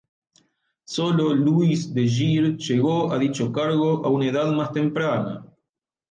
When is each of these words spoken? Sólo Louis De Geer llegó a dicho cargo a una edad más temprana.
Sólo 0.83 1.35
Louis 1.35 1.93
De 1.93 2.07
Geer 2.07 2.57
llegó 2.57 3.13
a 3.13 3.19
dicho 3.19 3.51
cargo 3.51 4.03
a 4.03 4.09
una 4.09 4.25
edad 4.29 4.51
más 4.51 4.71
temprana. 4.71 5.45